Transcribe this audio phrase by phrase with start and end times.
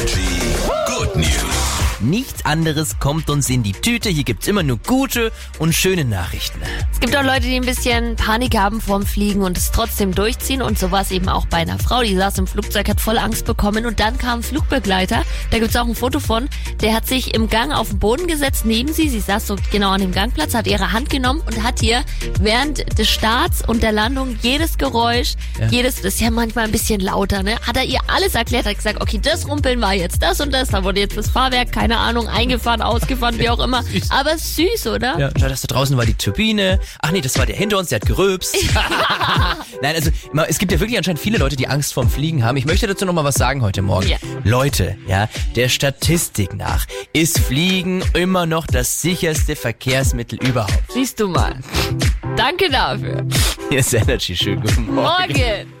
[0.00, 0.24] Energy
[0.86, 1.29] Good News.
[2.10, 4.08] Nichts anderes kommt uns in die Tüte.
[4.08, 6.60] Hier gibt's immer nur gute und schöne Nachrichten.
[6.92, 10.60] Es gibt auch Leute, die ein bisschen Panik haben vorm Fliegen und es trotzdem durchziehen.
[10.60, 13.16] Und so war es eben auch bei einer Frau, die saß im Flugzeug, hat voll
[13.16, 15.22] Angst bekommen und dann kam ein Flugbegleiter.
[15.52, 16.48] Da gibt's auch ein Foto von.
[16.80, 19.08] Der hat sich im Gang auf den Boden gesetzt neben sie.
[19.08, 22.02] Sie saß so genau an dem Gangplatz, hat ihre Hand genommen und hat ihr
[22.40, 25.34] während des Starts und der Landung jedes Geräusch,
[25.70, 28.74] jedes, das ist ja manchmal ein bisschen lauter, ne, hat er ihr alles erklärt, hat
[28.74, 31.99] gesagt, okay, das Rumpeln war jetzt das und das, da wurde jetzt das Fahrwerk, keine
[32.00, 33.84] Ahnung, eingefahren, ausgefahren, wie auch immer.
[34.10, 35.18] Aber süß, oder?
[35.18, 35.30] Ja.
[35.38, 36.80] Schau, das da draußen war die Turbine.
[37.00, 38.56] Ach nee, das war der hinter uns, der hat gerülpst.
[39.82, 40.10] Nein, also
[40.48, 42.56] es gibt ja wirklich anscheinend viele Leute, die Angst vorm Fliegen haben.
[42.56, 44.08] Ich möchte dazu noch mal was sagen heute Morgen.
[44.08, 44.16] Ja.
[44.44, 50.92] Leute, ja, der Statistik nach ist Fliegen immer noch das sicherste Verkehrsmittel überhaupt.
[50.92, 51.58] Siehst du mal.
[52.36, 53.26] Danke dafür.
[53.68, 54.36] Hier ist Energy.
[54.36, 55.34] Schönen guten Morgen.
[55.34, 55.79] Morgen.